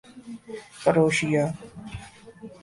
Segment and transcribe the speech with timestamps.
[0.81, 1.45] کروشیا